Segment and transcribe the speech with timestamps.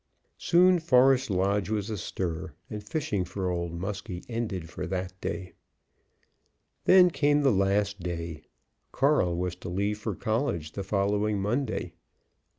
[0.39, 5.53] Soon Forest Lodge was astir, and fishing for Old Muskie ended for that day.
[6.85, 8.41] Then came the last day.
[8.91, 11.93] Carl was to leave for college the following Monday.